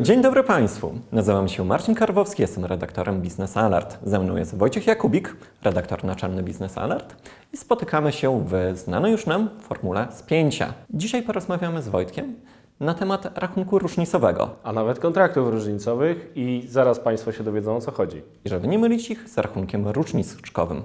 Dzień 0.00 0.22
dobry 0.22 0.42
Państwu. 0.42 0.94
Nazywam 1.12 1.48
się 1.48 1.64
Marcin 1.64 1.94
Karwowski, 1.94 2.42
jestem 2.42 2.64
redaktorem 2.64 3.20
Business 3.20 3.56
Alert. 3.56 3.98
Ze 4.02 4.18
mną 4.18 4.36
jest 4.36 4.56
Wojciech 4.56 4.86
Jakubik, 4.86 5.36
redaktor 5.62 6.04
naczelny 6.04 6.42
Business 6.42 6.78
Alert 6.78 7.16
i 7.52 7.56
spotykamy 7.56 8.12
się 8.12 8.44
w 8.46 8.78
znanej 8.78 9.12
już 9.12 9.26
nam 9.26 9.48
formule 9.60 10.08
spięcia. 10.10 10.74
Dzisiaj 10.90 11.22
porozmawiamy 11.22 11.82
z 11.82 11.88
Wojtkiem 11.88 12.34
na 12.80 12.94
temat 12.94 13.38
rachunku 13.38 13.78
różnicowego. 13.78 14.50
A 14.62 14.72
nawet 14.72 14.98
kontraktów 14.98 15.48
różnicowych 15.48 16.32
i 16.34 16.64
zaraz 16.68 17.00
Państwo 17.00 17.32
się 17.32 17.44
dowiedzą 17.44 17.76
o 17.76 17.80
co 17.80 17.90
chodzi. 17.90 18.22
I 18.44 18.48
żeby 18.48 18.68
nie 18.68 18.78
mylić 18.78 19.10
ich 19.10 19.28
z 19.28 19.38
rachunkiem 19.38 19.88
różniczkowym. 19.88 20.82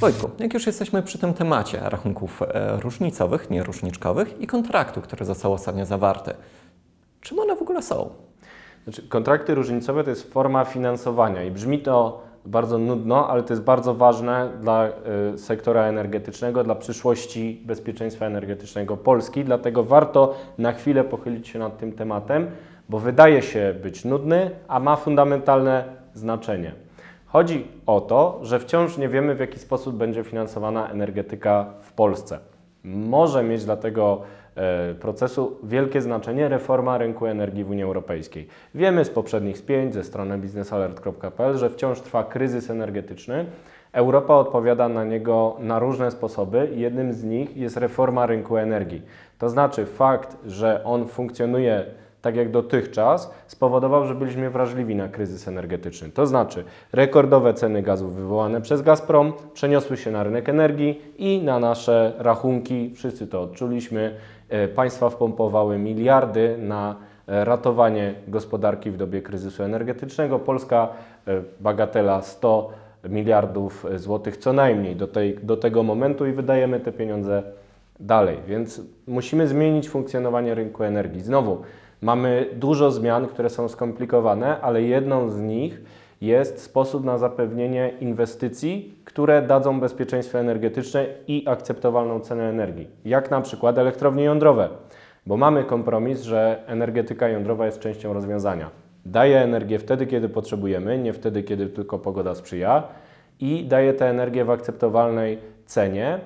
Wojtku, 0.00 0.30
jak 0.38 0.54
już 0.54 0.66
jesteśmy 0.66 1.02
przy 1.02 1.18
tym 1.18 1.34
temacie 1.34 1.80
rachunków 1.84 2.42
e, 2.42 2.76
różnicowych, 2.80 3.50
nie 3.50 3.62
różniczkowych 3.62 4.40
i 4.40 4.46
kontraktu, 4.46 5.00
który 5.00 5.24
został 5.24 5.52
ostatnio 5.52 5.86
zawarty, 5.86 6.34
czym 7.20 7.38
one 7.38 7.56
w 7.56 7.62
ogóle 7.62 7.82
są? 7.82 8.10
Znaczy, 8.84 9.08
kontrakty 9.08 9.54
różnicowe 9.54 10.04
to 10.04 10.10
jest 10.10 10.32
forma 10.32 10.64
finansowania 10.64 11.44
i 11.44 11.50
brzmi 11.50 11.78
to 11.78 12.22
bardzo 12.46 12.78
nudno, 12.78 13.28
ale 13.28 13.42
to 13.42 13.52
jest 13.52 13.62
bardzo 13.62 13.94
ważne 13.94 14.50
dla 14.60 14.88
y, 15.34 15.38
sektora 15.38 15.84
energetycznego, 15.84 16.64
dla 16.64 16.74
przyszłości 16.74 17.62
bezpieczeństwa 17.66 18.26
energetycznego 18.26 18.96
Polski. 18.96 19.44
Dlatego 19.44 19.84
warto 19.84 20.34
na 20.58 20.72
chwilę 20.72 21.04
pochylić 21.04 21.48
się 21.48 21.58
nad 21.58 21.78
tym 21.78 21.92
tematem, 21.92 22.46
bo 22.88 22.98
wydaje 22.98 23.42
się 23.42 23.74
być 23.82 24.04
nudny, 24.04 24.50
a 24.68 24.80
ma 24.80 24.96
fundamentalne 24.96 25.84
znaczenie. 26.14 26.72
Chodzi 27.32 27.66
o 27.86 28.00
to, 28.00 28.40
że 28.42 28.58
wciąż 28.58 28.98
nie 28.98 29.08
wiemy, 29.08 29.34
w 29.34 29.40
jaki 29.40 29.58
sposób 29.58 29.96
będzie 29.96 30.24
finansowana 30.24 30.88
energetyka 30.88 31.66
w 31.82 31.92
Polsce. 31.92 32.38
Może 32.84 33.42
mieć 33.42 33.64
dla 33.64 33.76
tego 33.76 34.22
e, 34.56 34.94
procesu 34.94 35.56
wielkie 35.62 36.02
znaczenie 36.02 36.48
reforma 36.48 36.98
rynku 36.98 37.26
energii 37.26 37.64
w 37.64 37.70
Unii 37.70 37.82
Europejskiej. 37.82 38.48
Wiemy 38.74 39.04
z 39.04 39.10
poprzednich 39.10 39.58
spięć 39.58 39.94
ze 39.94 40.04
strony 40.04 40.38
biznesalert.pl, 40.38 41.58
że 41.58 41.70
wciąż 41.70 42.00
trwa 42.00 42.24
kryzys 42.24 42.70
energetyczny. 42.70 43.46
Europa 43.92 44.34
odpowiada 44.34 44.88
na 44.88 45.04
niego 45.04 45.56
na 45.60 45.78
różne 45.78 46.10
sposoby. 46.10 46.68
Jednym 46.74 47.12
z 47.12 47.24
nich 47.24 47.56
jest 47.56 47.76
reforma 47.76 48.26
rynku 48.26 48.56
energii. 48.56 49.02
To 49.38 49.48
znaczy 49.48 49.86
fakt, 49.86 50.36
że 50.46 50.84
on 50.84 51.06
funkcjonuje 51.06 51.84
tak 52.22 52.36
jak 52.36 52.50
dotychczas, 52.50 53.34
spowodował, 53.46 54.06
że 54.06 54.14
byliśmy 54.14 54.50
wrażliwi 54.50 54.94
na 54.94 55.08
kryzys 55.08 55.48
energetyczny. 55.48 56.10
To 56.10 56.26
znaczy, 56.26 56.64
rekordowe 56.92 57.54
ceny 57.54 57.82
gazów 57.82 58.14
wywołane 58.14 58.60
przez 58.60 58.82
Gazprom 58.82 59.32
przeniosły 59.54 59.96
się 59.96 60.10
na 60.10 60.22
rynek 60.22 60.48
energii 60.48 61.00
i 61.18 61.42
na 61.42 61.58
nasze 61.58 62.12
rachunki. 62.18 62.92
Wszyscy 62.94 63.26
to 63.26 63.42
odczuliśmy. 63.42 64.14
E, 64.48 64.68
państwa 64.68 65.10
wpompowały 65.10 65.78
miliardy 65.78 66.56
na 66.58 66.96
e, 67.28 67.44
ratowanie 67.44 68.14
gospodarki 68.28 68.90
w 68.90 68.96
dobie 68.96 69.22
kryzysu 69.22 69.62
energetycznego. 69.62 70.38
Polska 70.38 70.88
e, 71.26 71.42
bagatela 71.60 72.22
100 72.22 72.70
miliardów 73.08 73.86
złotych 73.96 74.36
co 74.36 74.52
najmniej 74.52 74.96
do, 74.96 75.06
tej, 75.06 75.38
do 75.42 75.56
tego 75.56 75.82
momentu 75.82 76.26
i 76.26 76.32
wydajemy 76.32 76.80
te 76.80 76.92
pieniądze 76.92 77.42
dalej. 78.00 78.38
Więc 78.46 78.82
musimy 79.06 79.48
zmienić 79.48 79.88
funkcjonowanie 79.88 80.54
rynku 80.54 80.84
energii. 80.84 81.20
Znowu, 81.20 81.62
Mamy 82.02 82.46
dużo 82.52 82.90
zmian, 82.90 83.26
które 83.26 83.50
są 83.50 83.68
skomplikowane, 83.68 84.60
ale 84.60 84.82
jedną 84.82 85.28
z 85.28 85.40
nich 85.40 85.82
jest 86.20 86.62
sposób 86.62 87.04
na 87.04 87.18
zapewnienie 87.18 87.92
inwestycji, 88.00 88.94
które 89.04 89.42
dadzą 89.42 89.80
bezpieczeństwo 89.80 90.38
energetyczne 90.38 91.06
i 91.28 91.44
akceptowalną 91.46 92.20
cenę 92.20 92.48
energii, 92.48 92.88
jak 93.04 93.30
na 93.30 93.40
przykład 93.40 93.78
elektrownie 93.78 94.24
jądrowe, 94.24 94.68
bo 95.26 95.36
mamy 95.36 95.64
kompromis, 95.64 96.22
że 96.22 96.62
energetyka 96.66 97.28
jądrowa 97.28 97.66
jest 97.66 97.80
częścią 97.80 98.12
rozwiązania. 98.12 98.70
Daje 99.06 99.40
energię 99.40 99.78
wtedy, 99.78 100.06
kiedy 100.06 100.28
potrzebujemy, 100.28 100.98
nie 100.98 101.12
wtedy, 101.12 101.42
kiedy 101.42 101.66
tylko 101.66 101.98
pogoda 101.98 102.34
sprzyja 102.34 102.82
i 103.40 103.64
daje 103.64 103.92
tę 103.92 104.10
energię 104.10 104.44
w 104.44 104.50
akceptowalnej 104.50 105.38
cenie, 105.66 106.20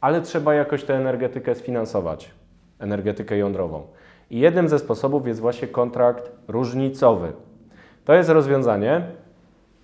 ale 0.00 0.20
trzeba 0.20 0.54
jakoś 0.54 0.84
tę 0.84 0.96
energetykę 0.96 1.54
sfinansować, 1.54 2.30
energetykę 2.78 3.36
jądrową. 3.36 3.86
I 4.30 4.38
jednym 4.38 4.68
ze 4.68 4.78
sposobów 4.78 5.26
jest 5.26 5.40
właśnie 5.40 5.68
kontrakt 5.68 6.30
różnicowy. 6.48 7.32
To 8.04 8.14
jest 8.14 8.30
rozwiązanie 8.30 9.02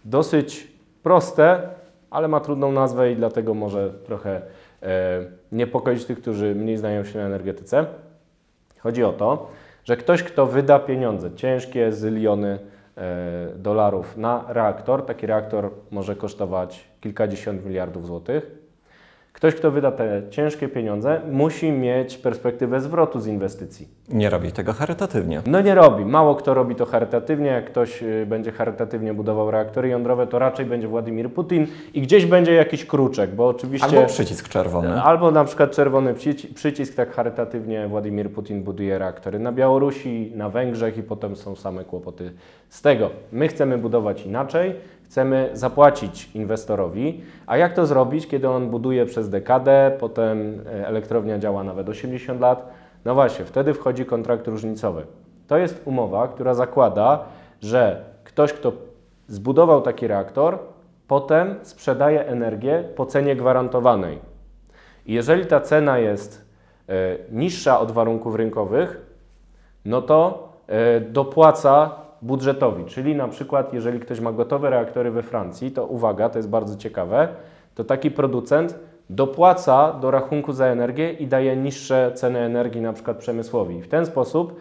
dosyć 0.05 0.73
proste, 1.03 1.69
ale 2.11 2.29
ma 2.29 2.41
trudną 2.41 2.73
nazwę 2.73 3.13
i 3.13 3.17
dlatego 3.17 3.55
może 3.55 3.91
trochę 3.91 4.43
e, 4.83 5.27
niepokoić 5.53 6.05
tych, 6.05 6.21
którzy 6.21 6.55
mniej 6.55 6.77
znają 6.77 7.05
się 7.05 7.19
na 7.19 7.25
energetyce. 7.25 7.87
Chodzi 8.79 9.05
o 9.05 9.13
to, 9.13 9.51
że 9.85 9.97
ktoś, 9.97 10.23
kto 10.23 10.47
wyda 10.47 10.79
pieniądze, 10.79 11.31
ciężkie 11.35 11.93
zyliony 11.93 12.59
e, 12.97 13.49
dolarów 13.57 14.17
na 14.17 14.45
reaktor, 14.49 15.07
taki 15.07 15.27
reaktor 15.27 15.71
może 15.91 16.17
kosztować 16.17 16.89
kilkadziesiąt 17.01 17.65
miliardów 17.65 18.07
złotych, 18.07 18.66
Ktoś, 19.37 19.55
kto 19.55 19.71
wyda 19.71 19.93
te 19.93 20.23
ciężkie 20.31 20.69
pieniądze, 20.69 21.21
musi 21.31 21.73
mieć 21.73 22.19
perspektywę 22.19 22.81
zwrotu 22.81 23.21
z 23.21 23.27
inwestycji. 23.27 23.89
Nie 24.09 24.31
robi 24.31 24.53
tego 24.53 24.73
charytatywnie. 24.73 25.43
No 25.47 25.61
nie 25.61 25.75
robi. 25.75 26.05
Mało 26.05 26.35
kto 26.35 26.55
robi 26.55 26.75
to 26.75 26.87
charytatywnie. 26.87 27.47
Jak 27.47 27.65
ktoś 27.65 28.03
y, 28.03 28.27
będzie 28.27 28.53
charytatywnie 28.53 29.15
budował 29.15 29.51
reaktory 29.51 29.89
jądrowe, 29.89 30.27
to 30.27 30.39
raczej 30.39 30.67
będzie 30.67 30.89
Władimir 30.89 31.31
Putin 31.31 31.67
i 31.95 32.01
gdzieś 32.01 32.27
będzie 32.27 32.53
jakiś 32.53 32.85
kruczek, 32.85 33.35
bo 33.35 33.49
oczywiście... 33.49 33.87
Albo 33.87 34.07
przycisk 34.07 34.49
czerwony. 34.49 35.03
Albo 35.03 35.31
na 35.31 35.45
przykład 35.45 35.71
czerwony 35.71 36.15
przycisk, 36.55 36.95
tak 36.95 37.13
charytatywnie 37.13 37.89
Władimir 37.89 38.31
Putin 38.31 38.63
buduje 38.63 38.99
reaktory 38.99 39.39
na 39.39 39.53
Białorusi, 39.53 40.33
na 40.35 40.49
Węgrzech 40.51 40.99
i 40.99 41.03
potem 41.03 41.37
są 41.37 41.57
same 41.57 41.85
kłopoty 41.85 42.33
z 42.69 42.83
tego. 42.83 43.11
My 43.33 43.49
chcemy 43.49 43.79
budować 43.79 44.27
inaczej 44.27 44.75
chcemy 45.07 45.51
zapłacić 45.53 46.31
inwestorowi. 46.35 47.21
A 47.47 47.57
jak 47.57 47.73
to 47.73 47.87
zrobić, 47.87 48.27
kiedy 48.27 48.49
on 48.49 48.71
buduje 48.71 49.07
przez 49.07 49.29
dekadę, 49.29 49.97
potem 50.01 50.61
e, 50.67 50.87
elektrownia 50.87 51.39
działa 51.39 51.65
nawet 51.65 51.89
80 51.89 52.41
lat? 52.41 52.69
No 53.05 53.15
właśnie, 53.15 53.45
wtedy 53.45 53.75
wchodzi 53.75 54.05
kontrakt 54.05 54.47
różnicowy. 54.47 55.07
To 55.47 55.57
jest 55.57 55.83
umowa, 55.85 56.29
która 56.29 56.55
zakłada, 56.55 57.25
że 57.61 58.05
ktoś, 58.25 58.53
kto 58.53 58.73
zbudował 59.29 59.83
taki 59.83 60.07
reaktor, 60.07 60.59
potem 61.09 61.55
sprzedaje 61.63 62.27
energię 62.27 62.85
po 62.97 63.07
cenie 63.07 63.37
gwarantowanej. 63.37 64.19
I 65.07 65.13
jeżeli 65.13 65.47
ta 65.47 65.61
cena 65.61 65.99
jest 65.99 66.51
e, 66.89 66.93
niższa 67.31 67.81
od 67.81 67.93
warunków 67.93 68.35
rynkowych, 68.35 69.01
no 69.85 70.03
to 70.03 70.49
e, 70.67 71.01
dopłaca 71.01 72.06
budżetowi. 72.23 72.85
Czyli 72.85 73.15
na 73.15 73.29
przykład, 73.29 73.75
jeżeli 73.75 74.01
ktoś 74.01 74.21
ma 74.21 74.33
gotowe 74.33 74.71
reaktory 74.71 75.11
we 75.11 75.23
Francji, 75.23 75.71
to 75.71 75.87
uwaga, 75.87 76.29
to 76.29 76.39
jest 76.39 76.49
bardzo 76.49 76.77
ciekawe, 76.77 77.29
to 77.75 77.85
taki 77.85 78.11
producent 78.11 78.79
dopłaca 79.11 79.93
do 79.93 80.11
rachunku 80.11 80.53
za 80.53 80.67
energię 80.67 81.13
i 81.13 81.27
daje 81.27 81.57
niższe 81.57 82.13
ceny 82.15 82.39
energii 82.39 82.81
na 82.81 82.93
przykład 82.93 83.17
przemysłowi. 83.17 83.83
W 83.83 83.89
ten 83.89 84.07
sposób 84.07 84.61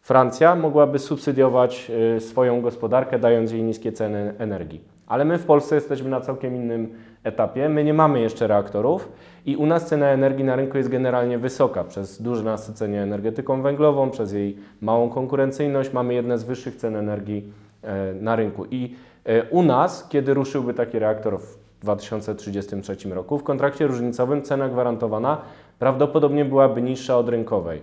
Francja 0.00 0.56
mogłaby 0.56 0.98
subsydiować 0.98 1.90
y, 2.16 2.20
swoją 2.20 2.60
gospodarkę, 2.60 3.18
dając 3.18 3.52
jej 3.52 3.62
niskie 3.62 3.92
ceny 3.92 4.34
energii. 4.38 4.80
Ale 5.06 5.24
my 5.24 5.38
w 5.38 5.44
Polsce 5.44 5.74
jesteśmy 5.74 6.10
na 6.10 6.20
całkiem 6.20 6.56
innym 6.56 6.94
etapie. 7.26 7.68
My 7.68 7.84
nie 7.84 7.94
mamy 7.94 8.20
jeszcze 8.20 8.46
reaktorów 8.46 9.08
i 9.46 9.56
u 9.56 9.66
nas 9.66 9.86
cena 9.86 10.06
energii 10.06 10.44
na 10.44 10.56
rynku 10.56 10.76
jest 10.76 10.88
generalnie 10.88 11.38
wysoka 11.38 11.84
przez 11.84 12.22
duże 12.22 12.42
nasycenie 12.42 13.02
energetyką 13.02 13.62
węglową, 13.62 14.10
przez 14.10 14.32
jej 14.32 14.56
małą 14.80 15.10
konkurencyjność. 15.10 15.92
Mamy 15.92 16.14
jedne 16.14 16.38
z 16.38 16.44
wyższych 16.44 16.76
cen 16.76 16.96
energii 16.96 17.52
e, 17.82 18.14
na 18.14 18.36
rynku. 18.36 18.64
I 18.70 18.94
e, 19.24 19.44
u 19.44 19.62
nas, 19.62 20.08
kiedy 20.08 20.34
ruszyłby 20.34 20.74
taki 20.74 20.98
reaktor 20.98 21.40
w 21.40 21.58
2033 21.80 22.96
roku, 23.08 23.38
w 23.38 23.42
kontrakcie 23.44 23.86
różnicowym 23.86 24.42
cena 24.42 24.68
gwarantowana 24.68 25.40
prawdopodobnie 25.78 26.44
byłaby 26.44 26.82
niższa 26.82 27.18
od 27.18 27.28
rynkowej. 27.28 27.82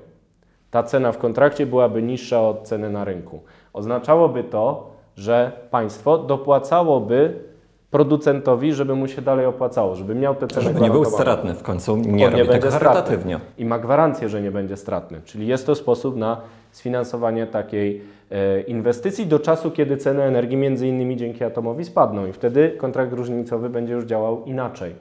Ta 0.72 0.84
cena 0.84 1.12
w 1.12 1.18
kontrakcie 1.18 1.66
byłaby 1.66 2.04
niższa 2.04 2.42
od 2.42 2.62
ceny 2.68 2.90
na 2.90 3.06
rynku. 3.06 3.42
Oznaczałoby 3.74 4.44
to, 4.44 4.92
że 5.16 5.52
państwo 5.72 6.18
dopłacałoby 6.18 7.53
producentowi, 7.94 8.74
żeby 8.74 8.96
mu 8.96 9.08
się 9.08 9.22
dalej 9.22 9.46
opłacało, 9.46 9.96
żeby 9.96 10.16
miał 10.16 10.36
te 10.36 10.48
ceny 10.48 10.64
Żeby 10.64 10.82
nie 10.82 10.92
był 10.92 11.06
stratny 11.06 11.54
w 11.54 11.64
końcu, 11.64 11.98
nie 11.98 12.28
On 12.28 12.34
robi 12.34 12.48
tego 12.50 12.72
charytatywnie. 12.72 13.40
I 13.58 13.66
ma 13.66 13.80
gwarancję, 13.80 14.30
że 14.30 14.42
nie 14.42 14.52
będzie 14.52 14.78
stratny. 14.78 15.22
Czyli 15.26 15.48
jest 15.48 15.66
to 15.66 15.76
sposób 15.76 16.16
na 16.18 16.42
sfinansowanie 16.72 17.48
takiej 17.48 18.02
e, 18.32 18.62
inwestycji 18.62 19.26
do 19.26 19.40
czasu, 19.40 19.72
kiedy 19.72 19.98
ceny 19.98 20.24
energii 20.24 20.58
między 20.58 20.88
innymi 20.88 21.18
dzięki 21.18 21.44
atomowi 21.44 21.86
spadną 21.86 22.26
i 22.26 22.34
wtedy 22.34 22.70
kontrakt 22.78 23.14
różnicowy 23.14 23.70
będzie 23.70 23.94
już 23.94 24.06
działał 24.06 24.44
inaczej. 24.46 24.96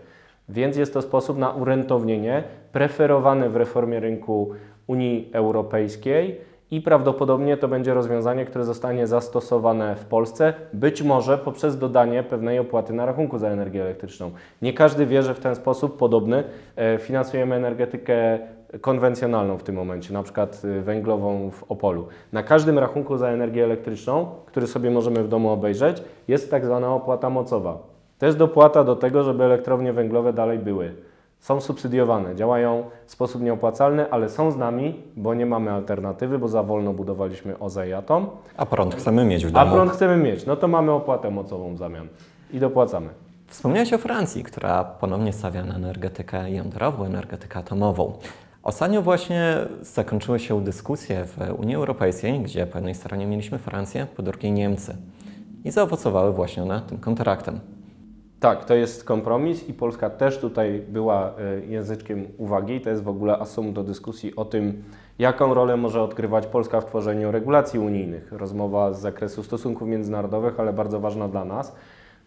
Więc 0.49 0.77
jest 0.77 0.95
to 0.95 1.03
sposób 1.03 1.39
na 1.39 1.51
urentownienie 1.51 2.45
preferowany 2.73 3.51
w 3.51 3.57
reformie 3.57 4.01
rynku 4.01 4.51
Unii 4.87 5.31
Europejskiej 5.33 6.41
i 6.73 6.81
prawdopodobnie 6.81 7.57
to 7.57 7.69
będzie 7.69 7.95
rozwiązanie, 7.95 8.45
które 8.45 8.65
zostanie 8.65 9.07
zastosowane 9.07 9.97
w 9.97 10.05
Polsce, 10.05 10.55
być 10.73 11.03
może 11.03 11.39
poprzez 11.39 11.79
dodanie 11.79 12.23
pewnej 12.23 12.59
opłaty 12.59 12.93
na 12.93 13.07
rachunku 13.07 13.39
za 13.39 13.49
energię 13.49 13.83
elektryczną. 13.83 14.31
Nie 14.63 14.73
każdy 14.73 15.07
wie, 15.07 15.23
że 15.23 15.35
w 15.35 15.41
ten 15.41 15.55
sposób 15.55 15.97
podobny 15.97 16.45
e, 16.77 16.99
finansujemy 16.99 17.55
energetykę 17.55 18.39
konwencjonalną 18.81 19.59
w 19.59 19.63
tym 19.63 19.75
momencie, 19.75 20.15
na 20.15 20.23
przykład 20.23 20.63
y, 20.65 20.83
węglową 20.83 21.51
w 21.51 21.65
Opolu. 21.69 22.07
Na 22.33 22.43
każdym 22.43 22.79
rachunku 22.79 23.17
za 23.17 23.29
energię 23.29 23.65
elektryczną, 23.65 24.27
który 24.47 24.67
sobie 24.67 24.91
możemy 24.91 25.23
w 25.23 25.29
domu 25.29 25.51
obejrzeć, 25.51 26.03
jest 26.29 26.51
tak 26.51 26.67
zwana 26.67 26.95
opłata 26.95 27.31
mocowa. 27.31 27.79
To 28.19 28.27
jest 28.27 28.39
dopłata 28.39 28.85
do 28.85 28.97
tego, 28.97 29.23
żeby 29.23 29.45
elektrownie 29.45 29.93
węglowe 29.93 30.33
dalej 30.33 30.59
były. 30.59 30.95
Są 31.43 31.61
subsydiowane, 31.61 32.37
działają 32.37 32.85
w 33.07 33.11
sposób 33.13 33.43
nieopłacalny, 33.43 34.11
ale 34.11 34.29
są 34.29 34.51
z 34.51 34.57
nami, 34.57 35.03
bo 35.17 35.35
nie 35.35 35.47
mamy 35.47 35.71
alternatywy, 35.71 36.39
bo 36.39 36.49
za 36.49 36.63
wolno 36.63 36.93
budowaliśmy 36.93 37.59
OZE 37.59 37.89
i 37.89 37.93
Atom. 37.93 38.27
A 38.57 38.67
prąd 38.67 38.95
chcemy 38.95 39.25
mieć 39.25 39.47
w 39.47 39.57
A 39.57 39.65
domu. 39.65 39.77
prąd 39.77 39.93
chcemy 39.93 40.17
mieć, 40.17 40.47
no 40.47 40.57
to 40.57 40.69
mamy 40.69 40.93
opłatę 40.93 41.31
mocową 41.31 41.75
w 41.75 41.79
zamian 41.79 42.09
i 42.53 42.59
dopłacamy. 42.61 43.09
Wspomniałeś 43.47 43.93
o 43.93 43.99
Francji, 43.99 44.43
która 44.43 44.85
ponownie 44.85 45.33
stawia 45.33 45.65
na 45.65 45.75
energetykę 45.75 46.51
jądrową, 46.51 47.05
energetykę 47.05 47.59
atomową. 47.59 48.13
Ostatnio 48.63 49.03
właśnie 49.03 49.57
zakończyły 49.81 50.39
się 50.39 50.65
dyskusje 50.65 51.25
w 51.25 51.39
Unii 51.59 51.75
Europejskiej, 51.75 52.41
gdzie 52.41 52.67
po 52.67 52.79
jednej 52.79 52.95
stronie 52.95 53.27
mieliśmy 53.27 53.59
Francję, 53.59 54.07
po 54.17 54.23
drugiej 54.23 54.53
Niemcy. 54.53 54.97
I 55.65 55.71
zaowocowały 55.71 56.33
właśnie 56.33 56.63
one 56.63 56.83
tym 56.89 56.99
kontraktem. 56.99 57.61
Tak, 58.43 58.65
to 58.65 58.75
jest 58.75 59.05
kompromis 59.05 59.69
i 59.69 59.75
Polska 59.75 60.11
też 60.11 60.39
tutaj 60.39 60.83
była 60.89 61.33
e, 61.39 61.67
języczkiem 61.67 62.27
uwagi. 62.39 62.81
To 62.81 62.91
jest 62.91 63.03
w 63.03 63.09
ogóle 63.09 63.39
asum 63.39 63.73
do 63.73 63.83
dyskusji 63.85 64.37
o 64.37 64.45
tym, 64.45 64.83
jaką 65.19 65.55
rolę 65.55 65.77
może 65.77 66.03
odgrywać 66.03 66.47
Polska 66.47 66.81
w 66.81 66.85
tworzeniu 66.85 67.33
regulacji 67.33 67.81
unijnych. 67.81 68.33
Rozmowa 68.33 68.93
z 68.93 69.01
zakresu 69.01 69.43
stosunków 69.43 69.89
międzynarodowych, 69.89 70.61
ale 70.61 70.73
bardzo 70.73 71.01
ważna 71.01 71.29
dla 71.29 71.45
nas, 71.45 71.77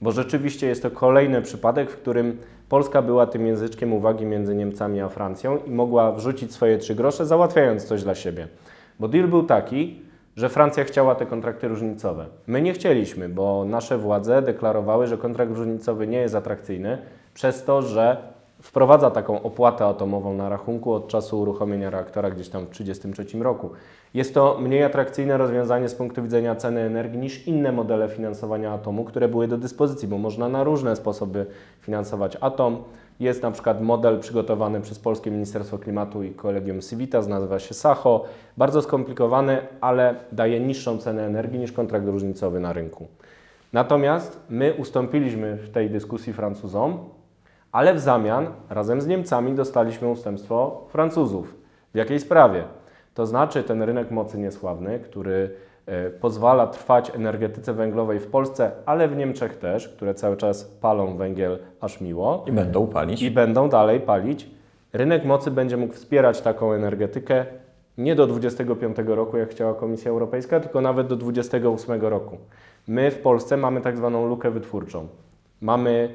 bo 0.01 0.11
rzeczywiście 0.11 0.67
jest 0.67 0.83
to 0.83 0.91
kolejny 0.91 1.41
przypadek, 1.41 1.91
w 1.91 1.97
którym 1.97 2.37
Polska 2.69 3.01
była 3.01 3.27
tym 3.27 3.47
języczkiem 3.47 3.93
uwagi 3.93 4.25
między 4.25 4.55
Niemcami 4.55 5.01
a 5.01 5.09
Francją 5.09 5.57
i 5.67 5.71
mogła 5.71 6.11
wrzucić 6.11 6.53
swoje 6.53 6.77
trzy 6.77 6.95
grosze, 6.95 7.25
załatwiając 7.25 7.83
coś 7.83 8.03
dla 8.03 8.15
siebie. 8.15 8.47
Bo 8.99 9.07
deal 9.07 9.27
był 9.27 9.43
taki, 9.43 10.04
że 10.35 10.49
Francja 10.49 10.83
chciała 10.83 11.15
te 11.15 11.25
kontrakty 11.25 11.67
różnicowe. 11.67 12.25
My 12.47 12.61
nie 12.61 12.73
chcieliśmy, 12.73 13.29
bo 13.29 13.65
nasze 13.65 13.97
władze 13.97 14.41
deklarowały, 14.41 15.07
że 15.07 15.17
kontrakt 15.17 15.51
różnicowy 15.51 16.07
nie 16.07 16.17
jest 16.17 16.35
atrakcyjny, 16.35 16.97
przez 17.33 17.63
to, 17.63 17.81
że 17.81 18.17
wprowadza 18.61 19.11
taką 19.11 19.41
opłatę 19.41 19.85
atomową 19.85 20.33
na 20.33 20.49
rachunku 20.49 20.93
od 20.93 21.07
czasu 21.07 21.41
uruchomienia 21.41 21.89
reaktora 21.89 22.31
gdzieś 22.31 22.49
tam 22.49 22.65
w 22.65 22.69
1933 22.69 23.43
roku. 23.43 23.69
Jest 24.13 24.33
to 24.33 24.57
mniej 24.61 24.83
atrakcyjne 24.83 25.37
rozwiązanie 25.37 25.89
z 25.89 25.95
punktu 25.95 26.23
widzenia 26.23 26.55
ceny 26.55 26.81
energii 26.81 27.19
niż 27.19 27.47
inne 27.47 27.71
modele 27.71 28.09
finansowania 28.09 28.73
atomu, 28.73 29.03
które 29.03 29.27
były 29.27 29.47
do 29.47 29.57
dyspozycji, 29.57 30.07
bo 30.07 30.17
można 30.17 30.49
na 30.49 30.63
różne 30.63 30.95
sposoby 30.95 31.45
finansować 31.81 32.37
atom. 32.41 32.83
Jest 33.19 33.43
na 33.43 33.51
przykład 33.51 33.81
model 33.81 34.19
przygotowany 34.19 34.81
przez 34.81 34.99
Polskie 34.99 35.31
Ministerstwo 35.31 35.77
Klimatu 35.77 36.23
i 36.23 36.31
Kolegium 36.31 36.81
Civitas, 36.81 37.27
nazywa 37.27 37.59
się 37.59 37.73
SACHO. 37.73 38.25
Bardzo 38.57 38.81
skomplikowany, 38.81 39.57
ale 39.81 40.15
daje 40.31 40.59
niższą 40.59 40.97
cenę 40.97 41.25
energii 41.25 41.59
niż 41.59 41.71
kontrakt 41.71 42.07
różnicowy 42.07 42.59
na 42.59 42.73
rynku. 42.73 43.07
Natomiast 43.73 44.39
my 44.49 44.73
ustąpiliśmy 44.73 45.55
w 45.55 45.69
tej 45.69 45.89
dyskusji 45.89 46.33
Francuzom, 46.33 46.97
ale 47.71 47.93
w 47.93 47.99
zamian 47.99 48.47
razem 48.69 49.01
z 49.01 49.07
Niemcami 49.07 49.53
dostaliśmy 49.53 50.07
ustępstwo 50.07 50.87
Francuzów. 50.89 51.55
W 51.93 51.97
jakiej 51.97 52.19
sprawie? 52.19 52.63
To 53.15 53.25
znaczy 53.25 53.63
ten 53.63 53.81
rynek 53.81 54.11
mocy 54.11 54.37
niesławny, 54.37 54.99
który 54.99 55.49
e, 55.85 56.09
pozwala 56.09 56.67
trwać 56.67 57.15
energetyce 57.15 57.73
węglowej 57.73 58.19
w 58.19 58.27
Polsce, 58.27 58.71
ale 58.85 59.07
w 59.07 59.15
Niemczech 59.15 59.57
też, 59.57 59.89
które 59.89 60.13
cały 60.13 60.37
czas 60.37 60.63
palą 60.63 61.17
węgiel 61.17 61.59
aż 61.81 62.01
miło 62.01 62.45
I 62.47 62.51
będą 62.51 62.87
palić. 62.87 63.21
i 63.21 63.31
będą 63.31 63.69
dalej 63.69 63.99
palić. 63.99 64.49
Rynek 64.93 65.25
mocy 65.25 65.51
będzie 65.51 65.77
mógł 65.77 65.93
wspierać 65.93 66.41
taką 66.41 66.73
energetykę 66.73 67.45
nie 67.97 68.15
do 68.15 68.27
25 68.27 68.97
roku, 69.05 69.37
jak 69.37 69.49
chciała 69.49 69.73
Komisja 69.73 70.11
Europejska, 70.11 70.59
tylko 70.59 70.81
nawet 70.81 71.07
do 71.07 71.15
28 71.15 72.01
roku. 72.01 72.37
My 72.87 73.11
w 73.11 73.19
Polsce 73.19 73.57
mamy 73.57 73.81
tak 73.81 73.97
zwaną 73.97 74.27
lukę 74.27 74.51
wytwórczą. 74.51 75.07
Mamy 75.61 76.09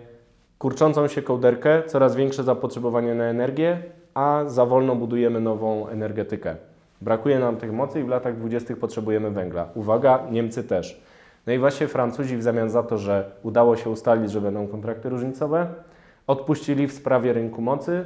kurczącą 0.59 1.09
się 1.09 1.23
kołderkę, 1.23 1.83
coraz 1.87 2.17
większe 2.17 2.43
zapotrzebowanie 2.43 3.15
na 3.15 3.25
energię, 3.25 3.83
a 4.15 4.43
za 4.47 4.67
wolno 4.67 4.97
budujemy 4.97 5.41
nową 5.41 5.89
energetykę. 5.89 6.57
Brakuje 7.01 7.39
nam 7.39 7.57
tych 7.57 7.73
mocy 7.73 8.01
i 8.01 8.05
w 8.05 8.09
latach 8.09 8.37
20. 8.37 8.77
potrzebujemy 8.77 9.31
węgla. 9.31 9.69
Uwaga, 9.75 10.27
Niemcy 10.31 10.65
też. 10.65 11.03
No 11.47 11.53
i 11.53 11.59
właśnie 11.59 11.89
Francuzi 11.89 12.37
w 12.37 12.43
zamian 12.43 12.71
za 12.71 12.83
to, 12.83 12.99
że 12.99 13.31
udało 13.43 13.77
się 13.77 13.91
ustalić, 13.91 14.31
że 14.31 14.41
będą 14.41 14.67
kontrakty 14.69 15.09
różnicowe, 15.09 15.67
odpuścili 16.27 16.87
w 16.87 16.93
sprawie 16.93 17.33
rynku 17.33 17.63
mocy 17.63 18.05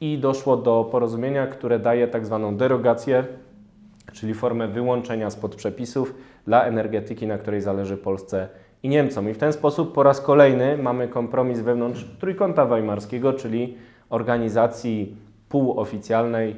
i 0.00 0.18
doszło 0.18 0.56
do 0.56 0.88
porozumienia, 0.90 1.46
które 1.46 1.78
daje 1.78 2.08
tak 2.08 2.26
zwaną 2.26 2.56
derogację, 2.56 3.24
czyli 4.12 4.34
formę 4.34 4.68
wyłączenia 4.68 5.30
spod 5.30 5.54
przepisów 5.54 6.14
dla 6.46 6.64
energetyki, 6.64 7.26
na 7.26 7.38
której 7.38 7.60
zależy 7.60 7.96
Polsce 7.96 8.48
i 8.82 8.88
Niemcom. 8.88 9.28
I 9.28 9.34
w 9.34 9.38
ten 9.38 9.52
sposób 9.52 9.94
po 9.94 10.02
raz 10.02 10.20
kolejny 10.20 10.78
mamy 10.78 11.08
kompromis 11.08 11.60
wewnątrz 11.60 12.06
Trójkąta 12.20 12.66
Weimarskiego, 12.66 13.32
czyli 13.32 13.76
organizacji 14.10 15.16
półoficjalnej, 15.48 16.56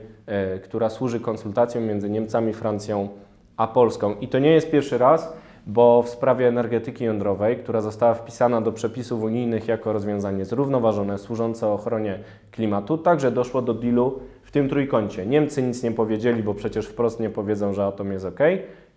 która 0.65 0.91
służy 0.91 1.21
konsultacjom 1.21 1.85
między 1.85 2.11
Niemcami, 2.11 2.53
Francją 2.53 3.09
a 3.57 3.67
Polską. 3.67 4.15
I 4.21 4.29
to 4.29 4.39
nie 4.39 4.51
jest 4.51 4.71
pierwszy 4.71 4.99
raz, 4.99 5.37
bo 5.67 6.03
w 6.03 6.09
sprawie 6.09 6.49
energetyki 6.49 7.05
jądrowej, 7.05 7.57
która 7.57 7.81
została 7.81 8.15
wpisana 8.15 8.61
do 8.61 8.73
przepisów 8.73 9.23
unijnych 9.23 9.69
jako 9.69 9.93
rozwiązanie 9.93 10.45
zrównoważone, 10.45 11.19
służące 11.19 11.69
ochronie 11.69 12.19
klimatu, 12.51 12.99
także 12.99 13.31
doszło 13.31 13.63
do 13.63 13.75
dealu 13.75 14.21
w 14.43 14.51
tym 14.51 14.69
trójkącie. 14.69 15.27
Niemcy 15.27 15.63
nic 15.63 15.83
nie 15.83 15.93
powiedzieli, 15.93 16.43
bo 16.43 16.55
przecież 16.55 16.87
wprost 16.87 17.21
nie 17.21 17.31
powiedzą, 17.31 17.73
że 17.73 17.85
atom 17.85 18.13
jest 18.13 18.25
ok. 18.25 18.41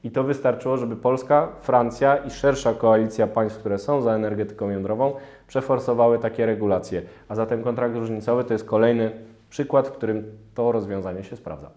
I 0.04 0.12
to 0.12 0.24
wystarczyło, 0.24 0.78
żeby 0.78 0.96
Polska, 0.96 1.48
Francja 1.62 2.18
i 2.18 2.30
szersza 2.30 2.74
koalicja 2.74 3.28
państw, 3.28 3.60
które 3.60 3.78
są 3.78 4.02
za 4.02 4.12
energetyką 4.12 4.70
jądrową, 4.70 5.14
przeforsowały 5.48 6.20
takie 6.20 6.46
regulacje. 6.46 7.02
A 7.30 7.36
zatem 7.36 7.64
kontrakt 7.64 7.96
różnicowy 7.96 8.44
to 8.44 8.54
jest 8.54 8.66
kolejny 8.66 9.12
przykład, 9.52 9.88
w 9.88 9.92
którym 9.92 10.24
to 10.56 10.72
rozwiązanie 10.72 11.24
się 11.24 11.36
sprawdza. 11.36 11.70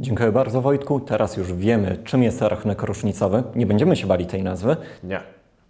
Dziękuję 0.00 0.32
bardzo 0.32 0.60
Wojtku. 0.60 1.00
Teraz 1.00 1.36
już 1.36 1.52
wiemy, 1.52 1.96
czym 2.04 2.22
jest 2.22 2.42
rachunek 2.42 2.82
różnicowy. 2.82 3.42
Nie 3.54 3.66
będziemy 3.66 3.96
się 3.96 4.06
bali 4.06 4.26
tej 4.26 4.42
nazwy. 4.42 4.76
Nie. 5.04 5.20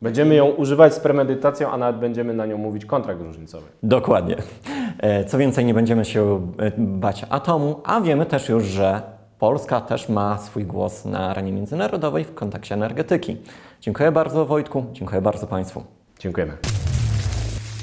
Będziemy 0.03 0.35
ją 0.35 0.47
używać 0.47 0.95
z 0.95 1.01
premedytacją, 1.01 1.71
a 1.71 1.77
nawet 1.77 2.01
będziemy 2.01 2.35
na 2.35 2.47
nią 2.47 2.59
mówić 2.59 2.87
kontrakt 2.87 3.21
różnicowy. 3.21 3.67
Dokładnie. 3.83 4.37
E, 4.99 5.25
Co 5.25 5.39
więcej, 5.39 5.65
nie 5.65 5.75
będziemy 5.75 6.05
się 6.05 6.53
e, 6.59 6.73
bać 6.79 7.27
atomu, 7.31 7.81
a 7.85 8.01
wiemy 8.01 8.27
też 8.27 8.49
już, 8.49 8.65
że 8.65 9.03
Polska 9.39 9.81
też 9.81 10.09
ma 10.09 10.39
swój 10.39 10.65
głos 10.65 11.05
na 11.05 11.31
arenie 11.31 11.53
międzynarodowej 11.53 12.25
w 12.25 12.35
kontekście 12.35 12.75
energetyki. 12.75 13.37
Dziękuję 13.81 14.13
bardzo 14.13 14.47
Wojtku, 14.47 14.85
dziękuję 14.93 15.21
bardzo 15.23 15.47
Państwu. 15.47 15.83
Dziękujemy. 16.19 16.53